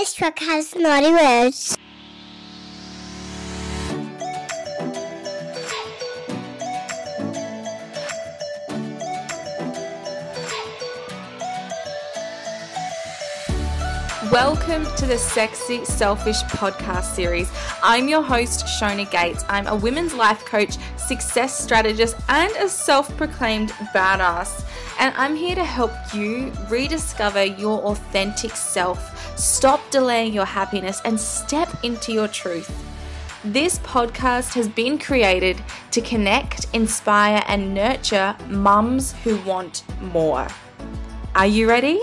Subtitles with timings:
[0.00, 1.76] This truck has naughty words.
[14.32, 17.50] Welcome to the Sexy Selfish podcast series.
[17.82, 19.44] I'm your host, Shona Gates.
[19.50, 24.64] I'm a women's life coach, success strategist, and a self proclaimed badass.
[25.00, 31.18] And I'm here to help you rediscover your authentic self, stop delaying your happiness, and
[31.18, 32.70] step into your truth.
[33.42, 40.46] This podcast has been created to connect, inspire, and nurture mums who want more.
[41.34, 42.02] Are you ready?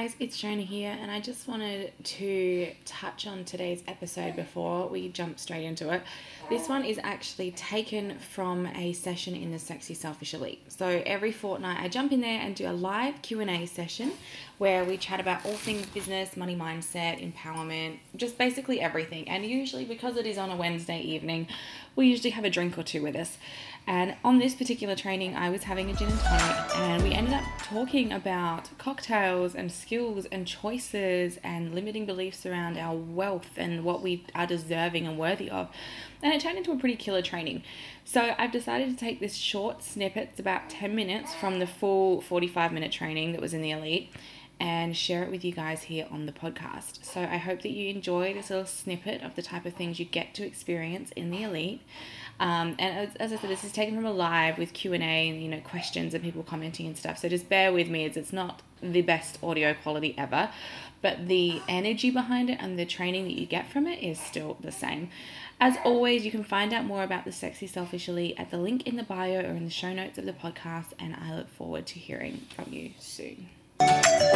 [0.00, 5.10] Guys, it's Shona here, and I just wanted to touch on today's episode before we
[5.10, 6.02] jump straight into it.
[6.48, 10.62] This one is actually taken from a session in the Sexy Selfish Elite.
[10.72, 14.12] So every fortnight, I jump in there and do a live Q and A session
[14.60, 19.26] where we chat about all things business, money mindset, empowerment, just basically everything.
[19.26, 21.48] And usually, because it is on a Wednesday evening,
[21.96, 23.38] we usually have a drink or two with us.
[23.86, 27.32] And on this particular training, I was having a gin and tonic, and we ended
[27.32, 33.82] up talking about cocktails and skills and choices and limiting beliefs around our wealth and
[33.82, 35.70] what we are deserving and worthy of.
[36.22, 37.62] And it turned into a pretty killer training.
[38.04, 42.20] So I've decided to take this short snippet, it's about 10 minutes from the full
[42.20, 44.12] 45 minute training that was in the Elite,
[44.60, 47.02] and share it with you guys here on the podcast.
[47.02, 50.04] So I hope that you enjoy this little snippet of the type of things you
[50.04, 51.80] get to experience in the Elite.
[52.38, 55.02] Um, and as, as, I said, this is taken from a live with Q and
[55.02, 57.18] A and you know questions and people commenting and stuff.
[57.18, 60.50] So just bear with me, as it's not the best audio quality ever,
[61.02, 64.58] but the energy behind it and the training that you get from it is still
[64.60, 65.08] the same.
[65.58, 68.86] As always, you can find out more about the Sexy Selfish Elite at the link
[68.86, 71.86] in the bio or in the show notes of the podcast, and I look forward
[71.88, 73.48] to hearing from you soon.
[74.20, 74.26] Are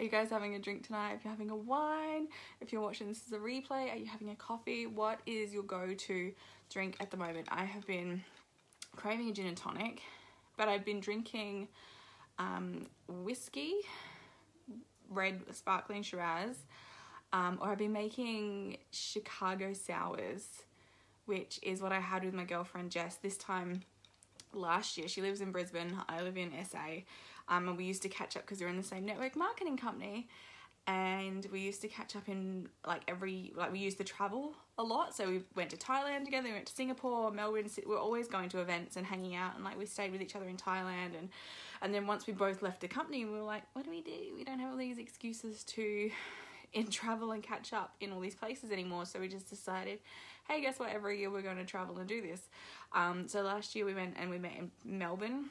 [0.00, 1.12] you guys having a drink tonight?
[1.12, 2.26] If you're having a wine,
[2.60, 4.88] if you're watching this as a replay, are you having a coffee?
[4.88, 6.32] What is your go to
[6.68, 7.46] drink at the moment?
[7.52, 8.24] I have been
[8.96, 10.02] craving a gin and tonic,
[10.56, 11.68] but I've been drinking
[12.40, 13.74] um, whiskey,
[15.12, 16.56] red sparkling Shiraz,
[17.32, 20.44] um, or I've been making Chicago sours,
[21.26, 23.82] which is what I had with my girlfriend Jess this time
[24.52, 25.08] last year.
[25.08, 27.02] She lives in Brisbane, I live in SA.
[27.48, 29.76] Um, and we used to catch up because we are in the same network marketing
[29.76, 30.28] company
[30.86, 34.84] and we used to catch up in like every like we used to travel a
[34.84, 38.28] lot so we went to thailand together we went to singapore melbourne we are always
[38.28, 41.16] going to events and hanging out and like we stayed with each other in thailand
[41.18, 41.28] and
[41.80, 44.34] and then once we both left the company we were like what do we do
[44.36, 46.10] we don't have all these excuses to
[46.72, 49.98] in travel and catch up in all these places anymore so we just decided
[50.48, 52.48] hey guess what every year we're going to travel and do this
[52.94, 55.50] um, so last year we went and we met in melbourne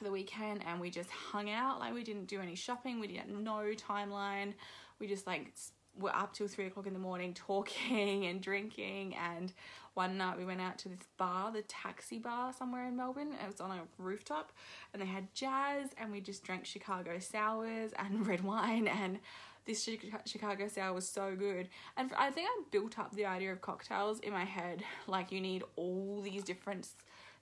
[0.00, 1.78] for the weekend and we just hung out.
[1.78, 3.00] Like we didn't do any shopping.
[3.00, 4.54] We did no timeline.
[4.98, 5.52] We just like
[5.98, 9.14] were up till three o'clock in the morning talking and drinking.
[9.16, 9.52] And
[9.94, 13.32] one night we went out to this bar, the Taxi Bar somewhere in Melbourne.
[13.32, 14.52] It was on a rooftop
[14.92, 19.18] and they had jazz and we just drank Chicago sours and red wine and
[19.66, 19.88] this
[20.26, 21.68] Chicago sour was so good.
[21.96, 24.82] And I think I built up the idea of cocktails in my head.
[25.06, 26.88] Like you need all these different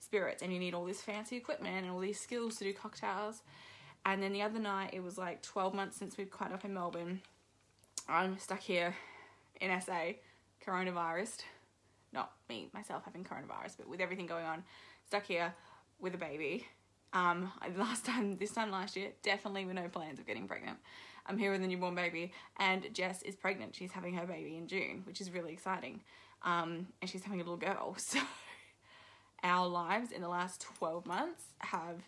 [0.01, 3.43] spirits and you need all this fancy equipment and all these skills to do cocktails.
[4.05, 6.73] And then the other night, it was like 12 months since we'd quite up in
[6.73, 7.21] Melbourne.
[8.09, 8.95] I'm stuck here
[9.61, 10.13] in SA,
[10.67, 11.43] coronavirus.
[12.13, 14.65] Not me, myself having coronavirus, but with everything going on,
[15.07, 15.53] stuck here
[16.01, 16.67] with a baby.
[17.13, 20.79] Um, last time, this time last year, definitely with no plans of getting pregnant.
[21.27, 23.77] I'm here with a newborn baby, and Jess is pregnant.
[23.77, 26.01] She's having her baby in June, which is really exciting.
[26.43, 28.21] Um, and she's having a little girl, so
[29.43, 32.01] our lives in the last 12 months have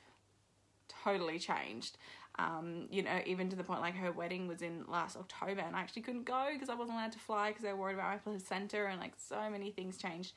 [1.05, 1.99] totally changed.
[2.39, 5.77] Um, you know, even to the point like her wedding was in last October and
[5.77, 8.11] I actually couldn't go because I wasn't allowed to fly because they were worried about
[8.11, 10.33] my placenta and like so many things changed.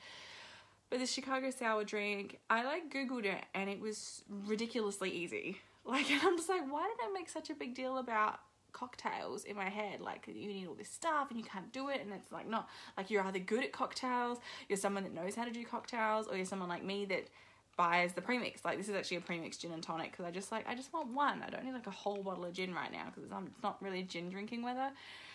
[0.90, 5.58] But the Chicago sour drink, I like Googled it and it was ridiculously easy.
[5.86, 8.40] Like, and I'm just like, why did I make such a big deal about
[8.74, 12.02] cocktails in my head like you need all this stuff and you can't do it
[12.02, 12.68] and it's like not
[12.98, 16.36] like you're either good at cocktails you're someone that knows how to do cocktails or
[16.36, 17.28] you're someone like me that
[17.76, 20.52] buys the premix like this is actually a premix gin and tonic because i just
[20.52, 22.92] like i just want one i don't need like a whole bottle of gin right
[22.92, 24.92] now because I'm it's not really gin drinking weather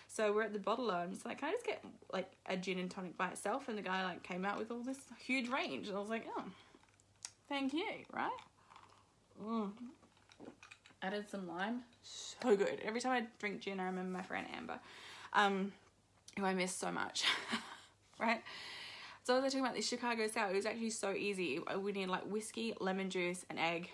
[0.06, 2.78] so we're at the bottler and it's like can i just get like a gin
[2.78, 5.88] and tonic by itself and the guy like came out with all this huge range
[5.88, 6.44] and i was like oh
[7.48, 8.30] Thank you, right?
[9.42, 9.70] Mm.
[11.02, 11.80] Added some lime.
[12.02, 12.80] So good.
[12.84, 14.78] Every time I drink gin, I remember my friend Amber,
[15.32, 15.72] um,
[16.38, 17.24] who I miss so much,
[18.20, 18.42] right?
[19.28, 21.60] So as I talking about this Chicago sour, it was actually so easy.
[21.82, 23.90] We need like whiskey, lemon juice, an egg,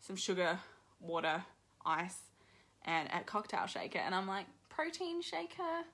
[0.00, 0.58] some sugar,
[0.98, 1.44] water,
[1.86, 2.18] ice,
[2.84, 4.00] and a cocktail shaker.
[4.00, 5.84] And I'm like, protein shaker,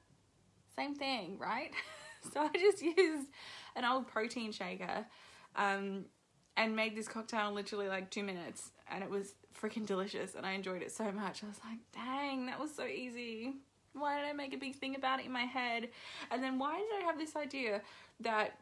[0.74, 1.72] same thing, right?
[2.32, 3.28] so I just used
[3.76, 5.04] an old protein shaker
[5.56, 6.06] um,
[6.56, 8.70] and made this cocktail in literally like two minutes.
[8.90, 11.44] And it was freaking delicious and I enjoyed it so much.
[11.44, 13.56] I was like, dang, that was so easy.
[13.92, 15.90] Why did I make a big thing about it in my head?
[16.30, 17.82] And then why did I have this idea
[18.20, 18.54] that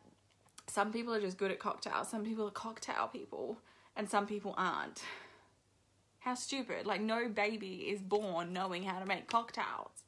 [0.68, 3.58] some people are just good at cocktails, some people are cocktail people,
[3.96, 5.02] and some people aren't?
[6.20, 6.86] How stupid.
[6.86, 10.04] Like, no baby is born knowing how to make cocktails.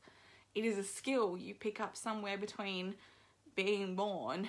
[0.55, 2.97] It is a skill you pick up somewhere between
[3.55, 4.49] being born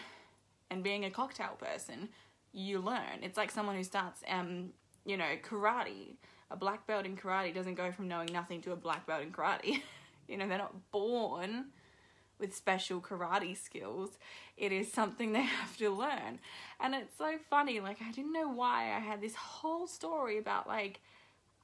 [0.70, 2.10] and being a cocktail person.
[2.52, 3.22] You learn.
[3.22, 4.72] It's like someone who starts, um,
[5.06, 6.16] you know, karate.
[6.50, 9.32] A black belt in karate doesn't go from knowing nothing to a black belt in
[9.32, 9.82] karate.
[10.28, 11.66] you know, they're not born
[12.42, 14.18] with special karate skills.
[14.58, 16.40] It is something they have to learn.
[16.80, 17.80] And it's so funny.
[17.80, 21.00] Like, I didn't know why I had this whole story about, like,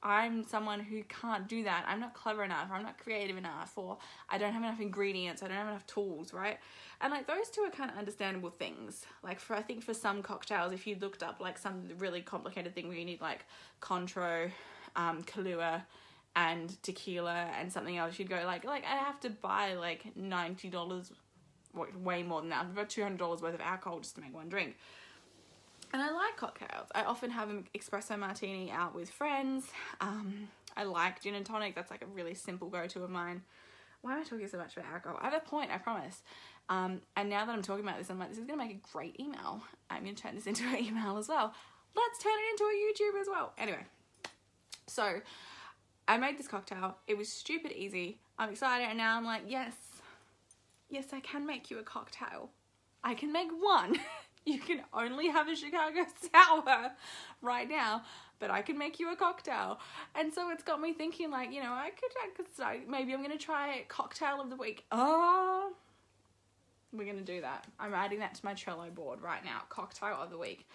[0.02, 1.84] I'm someone who can't do that.
[1.88, 2.68] I'm not clever enough.
[2.72, 3.72] I'm not creative enough.
[3.76, 3.98] Or
[4.30, 5.42] I don't have enough ingredients.
[5.42, 6.58] I don't have enough tools, right?
[7.00, 9.04] And like those two are kind of understandable things.
[9.24, 12.76] Like for I think for some cocktails, if you looked up like some really complicated
[12.76, 13.44] thing where you need like
[13.82, 14.50] Cointreau,
[14.94, 15.82] um, Kahlua,
[16.38, 20.68] and tequila and something else, you'd go like like I have to buy like ninety
[20.68, 21.12] dollars,
[21.74, 24.48] way more than that, about two hundred dollars worth of alcohol just to make one
[24.48, 24.76] drink.
[25.92, 26.88] And I like cocktails.
[26.94, 29.66] I often have an espresso martini out with friends.
[30.00, 31.74] Um, I like gin and tonic.
[31.74, 33.42] That's like a really simple go-to of mine.
[34.02, 35.18] Why am I talking so much about alcohol?
[35.20, 36.22] I have a point, I promise.
[36.68, 38.92] Um, and now that I'm talking about this, I'm like, this is to make a
[38.92, 39.62] great email.
[39.88, 41.54] I'm to turn this into an email as well.
[41.96, 43.54] Let's turn it into a YouTube as well.
[43.56, 43.84] Anyway,
[44.86, 45.20] so
[46.08, 46.96] I made this cocktail.
[47.06, 48.18] It was stupid easy.
[48.38, 49.74] I'm excited, and now I'm like, yes,
[50.88, 52.48] yes, I can make you a cocktail.
[53.04, 53.98] I can make one.
[54.46, 56.92] you can only have a Chicago sour
[57.42, 58.02] right now,
[58.38, 59.80] but I can make you a cocktail.
[60.14, 63.12] And so it's got me thinking, like, you know, I could, I could start, maybe
[63.12, 64.86] I'm gonna try cocktail of the week.
[64.90, 65.74] Oh,
[66.90, 67.66] we're gonna do that.
[67.78, 69.60] I'm adding that to my Trello board right now.
[69.68, 70.66] Cocktail of the week.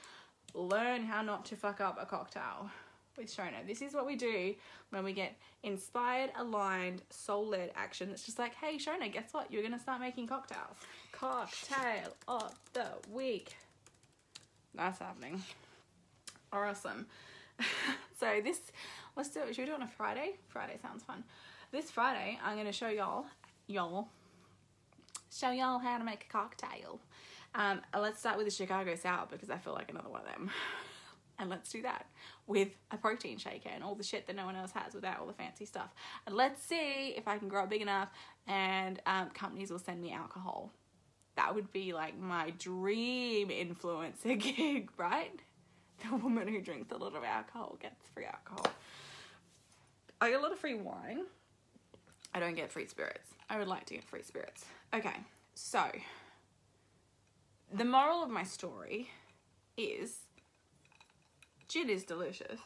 [0.53, 2.69] Learn how not to fuck up a cocktail
[3.17, 3.65] with Shona.
[3.67, 4.55] This is what we do
[4.89, 8.09] when we get inspired, aligned, soul led action.
[8.11, 9.51] It's just like, hey, Shona, guess what?
[9.51, 10.77] You're gonna start making cocktails.
[11.11, 13.55] Cocktail of the week.
[14.75, 15.41] That's happening.
[16.51, 17.05] Awesome.
[18.19, 18.59] so this,
[19.15, 19.55] let's do it.
[19.55, 20.33] Should we do it on a Friday?
[20.47, 21.23] Friday sounds fun.
[21.71, 23.25] This Friday, I'm gonna show y'all,
[23.67, 24.07] y'all,
[25.31, 26.99] show y'all how to make a cocktail.
[27.55, 30.49] Um, let's start with the Chicago Sour because I feel like another one of them.
[31.39, 32.05] and let's do that
[32.47, 35.27] with a protein shaker and all the shit that no one else has without all
[35.27, 35.93] the fancy stuff.
[36.25, 38.09] And let's see if I can grow big enough
[38.47, 40.71] and um, companies will send me alcohol.
[41.35, 45.39] That would be like my dream influencer gig, right?
[46.09, 48.67] The woman who drinks a lot of alcohol gets free alcohol.
[50.21, 51.21] I get a lot of free wine.
[52.33, 53.29] I don't get free spirits.
[53.49, 54.65] I would like to get free spirits.
[54.93, 55.15] Okay,
[55.53, 55.83] so
[57.71, 59.09] the moral of my story
[59.77, 60.17] is
[61.73, 62.59] gin is delicious.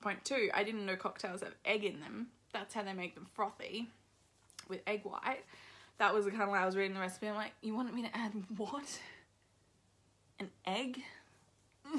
[0.00, 2.26] Point two, I didn't know cocktails have egg in them.
[2.52, 3.88] That's how they make them frothy
[4.68, 5.44] with egg white.
[5.98, 7.28] That was the kind of way I was reading the recipe.
[7.28, 8.98] I'm like, you wanted me to add what?
[10.40, 11.00] An egg?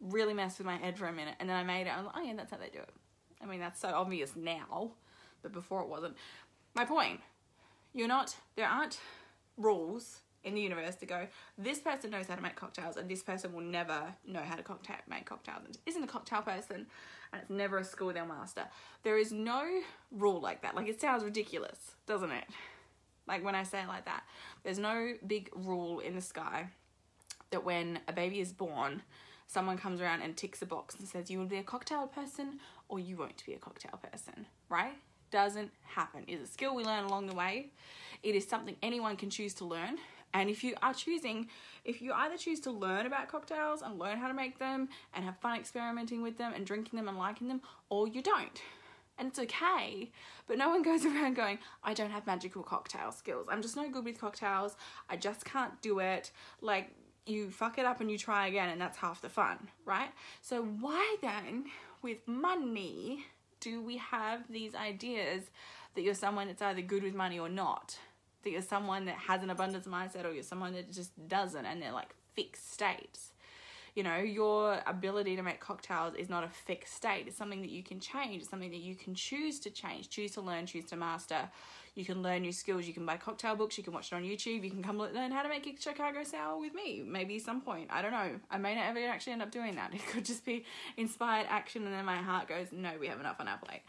[0.00, 1.34] really messed with my head for a minute.
[1.38, 1.96] And then I made it.
[1.96, 2.88] I'm like, oh yeah, that's how they do it.
[3.42, 4.92] I mean, that's so obvious now,
[5.42, 6.16] but before it wasn't.
[6.74, 7.20] My point,
[7.92, 8.98] you're not, there aren't
[9.58, 11.26] rules in the universe to go,
[11.58, 14.62] this person knows how to make cocktails and this person will never know how to
[14.62, 16.86] cocktail, make cocktails and isn't a cocktail person
[17.32, 18.62] and it's never a school their master.
[19.02, 19.80] There is no
[20.12, 20.76] rule like that.
[20.76, 22.44] Like it sounds ridiculous, doesn't it?
[23.26, 24.22] Like when I say it like that,
[24.62, 26.68] there's no big rule in the sky
[27.50, 29.02] that when a baby is born,
[29.48, 32.60] someone comes around and ticks a box and says you will be a cocktail person
[32.88, 34.94] or you won't be a cocktail person, right?
[35.32, 36.22] Doesn't happen.
[36.28, 37.72] It's a skill we learn along the way.
[38.22, 39.98] It is something anyone can choose to learn
[40.36, 41.48] and if you are choosing,
[41.82, 45.24] if you either choose to learn about cocktails and learn how to make them and
[45.24, 48.60] have fun experimenting with them and drinking them and liking them, or you don't.
[49.18, 50.10] And it's okay,
[50.46, 53.46] but no one goes around going, I don't have magical cocktail skills.
[53.50, 54.76] I'm just no good with cocktails.
[55.08, 56.30] I just can't do it.
[56.60, 56.90] Like,
[57.24, 60.10] you fuck it up and you try again, and that's half the fun, right?
[60.42, 61.64] So, why then,
[62.02, 63.24] with money,
[63.60, 65.44] do we have these ideas
[65.94, 67.98] that you're someone that's either good with money or not?
[68.46, 71.82] That you're someone that has an abundance mindset or you're someone that just doesn't and
[71.82, 73.32] they're like fixed states.
[73.96, 77.24] You know, your ability to make cocktails is not a fixed state.
[77.26, 78.42] It's something that you can change.
[78.42, 81.48] It's something that you can choose to change, choose to learn, choose to master.
[81.96, 82.86] You can learn new skills.
[82.86, 83.78] You can buy cocktail books.
[83.78, 84.62] You can watch it on YouTube.
[84.62, 87.02] You can come learn how to make a Chicago sour with me.
[87.04, 87.88] Maybe some point.
[87.90, 88.38] I don't know.
[88.50, 89.92] I may not ever actually end up doing that.
[89.94, 90.66] It could just be
[90.98, 93.82] inspired action, and then my heart goes, "No, we have enough on our plate."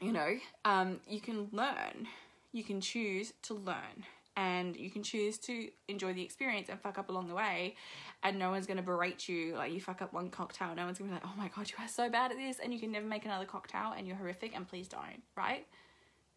[0.00, 2.06] You know, um, you can learn.
[2.52, 4.04] You can choose to learn
[4.36, 7.74] and you can choose to enjoy the experience and fuck up along the way
[8.22, 10.98] and no one's going to berate you like you fuck up one cocktail no one's
[10.98, 12.78] going to be like oh my god you are so bad at this and you
[12.78, 15.66] can never make another cocktail and you're horrific and please don't right?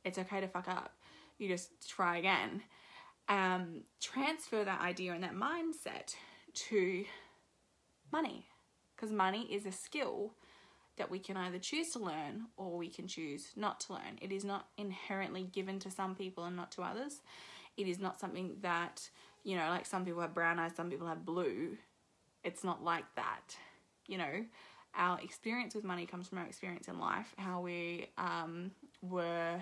[0.03, 0.94] It's okay to fuck up.
[1.38, 2.63] You just try again.
[3.30, 6.15] Um, transfer that idea and that mindset
[6.53, 7.06] to
[8.12, 8.46] money
[8.96, 10.34] because money is a skill
[11.01, 14.20] that we can either choose to learn or we can choose not to learn.
[14.22, 17.22] It is not inherently given to some people and not to others.
[17.75, 19.10] It is not something that,
[19.43, 21.75] you know, like some people have brown eyes, some people have blue.
[22.43, 23.58] It's not like that.
[24.05, 24.46] You know,
[24.93, 28.70] our experience with money comes from our experience in life, how we um,
[29.01, 29.60] were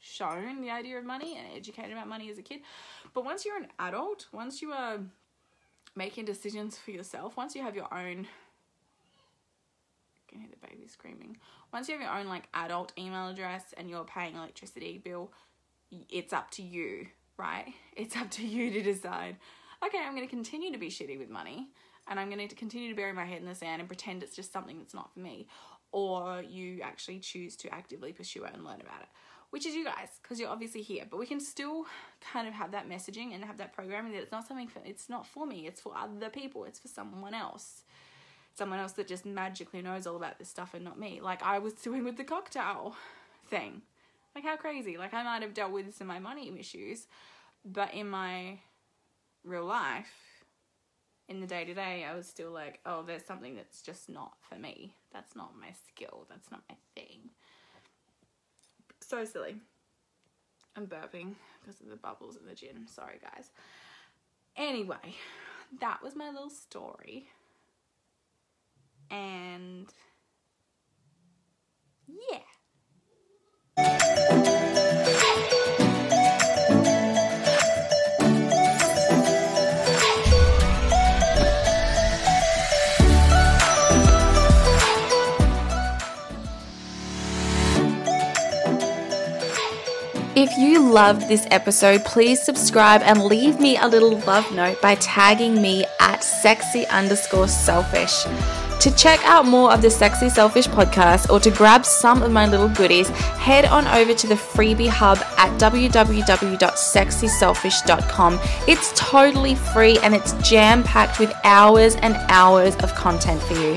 [0.00, 2.62] shown the idea of money and educated about money as a kid.
[3.14, 4.98] But once you're an adult, once you are
[5.94, 8.26] making decisions for yourself, once you have your own
[10.36, 11.36] can hear the baby screaming.
[11.72, 15.32] Once you have your own like adult email address and you're paying electricity bill,
[15.90, 17.06] it's up to you,
[17.38, 17.72] right?
[17.96, 19.36] It's up to you to decide.
[19.84, 21.68] Okay, I'm going to continue to be shitty with money,
[22.08, 24.36] and I'm going to continue to bury my head in the sand and pretend it's
[24.36, 25.48] just something that's not for me.
[25.92, 29.08] Or you actually choose to actively pursue it and learn about it,
[29.48, 31.04] which is you guys, because you're obviously here.
[31.10, 31.86] But we can still
[32.20, 35.08] kind of have that messaging and have that programming that it's not something for, it's
[35.08, 37.82] not for me, it's for other people, it's for someone else
[38.56, 41.20] someone else that just magically knows all about this stuff and not me.
[41.22, 42.96] Like I was doing with the cocktail
[43.48, 43.82] thing.
[44.34, 44.96] Like how crazy.
[44.96, 47.06] Like I might have dealt with some of my money issues,
[47.64, 48.58] but in my
[49.44, 50.12] real life,
[51.28, 54.34] in the day to day, I was still like, oh, there's something that's just not
[54.48, 54.94] for me.
[55.12, 56.26] That's not my skill.
[56.28, 57.30] That's not my thing.
[59.00, 59.56] So silly.
[60.76, 62.86] I'm burping because of the bubbles in the gin.
[62.86, 63.50] Sorry, guys.
[64.56, 65.16] Anyway,
[65.80, 67.28] that was my little story
[69.10, 69.86] and
[72.08, 72.38] yeah.
[90.38, 94.96] If you loved this episode, please subscribe and leave me a little love note by
[94.96, 98.26] tagging me at sexy underscore selfish.
[98.86, 102.46] To check out more of the Sexy Selfish podcast or to grab some of my
[102.46, 108.40] little goodies, head on over to the freebie hub at www.sexyselfish.com.
[108.68, 113.76] It's totally free and it's jam packed with hours and hours of content for you.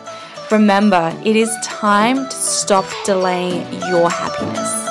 [0.51, 4.90] Remember, it is time to stop delaying your happiness.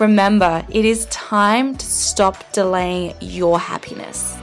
[0.00, 4.34] Remember, it is time to stop delaying your happiness.